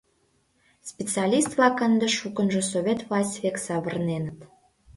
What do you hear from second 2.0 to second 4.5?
шукынжо Совет власть век савырненыт.